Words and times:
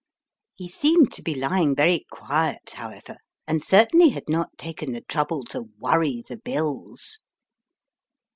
He 0.55 0.67
seemed 0.67 1.13
to 1.13 1.21
be 1.21 1.35
lying 1.35 1.75
very 1.75 2.07
quiet, 2.11 2.71
however, 2.71 3.17
and 3.45 3.63
certainly 3.63 4.09
had 4.09 4.27
not 4.27 4.57
taken 4.57 4.93
the 4.93 5.01
trouble 5.01 5.43
to 5.51 5.69
worry 5.79 6.23
the 6.27 6.37
bills. 6.37 7.19